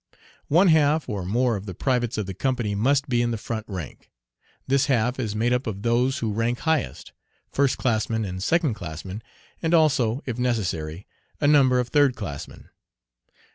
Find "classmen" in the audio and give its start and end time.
7.77-8.25, 8.73-9.21, 12.15-12.69